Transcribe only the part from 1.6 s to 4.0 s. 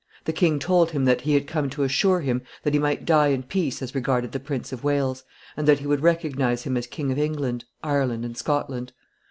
to assure him that he might die in peace as